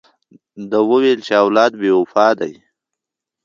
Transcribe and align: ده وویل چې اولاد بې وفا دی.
ده 0.69 0.79
وویل 0.89 1.19
چې 1.27 1.33
اولاد 1.43 1.71
بې 1.79 1.89
وفا 1.99 2.27
دی. 2.39 2.53